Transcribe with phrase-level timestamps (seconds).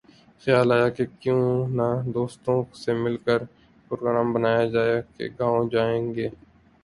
[0.43, 1.43] خیال آیا کہ کیوں
[1.77, 3.39] نہ دوستوں سے مل کر
[3.91, 6.27] پروگرام بنایا جائے کہ گاؤں جائیں گے